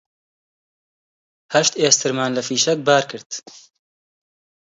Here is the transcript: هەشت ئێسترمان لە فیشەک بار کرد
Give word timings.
هەشت 1.53 1.73
ئێسترمان 1.81 2.31
لە 2.37 2.41
فیشەک 2.47 2.79
بار 2.87 3.03
کرد 3.11 3.29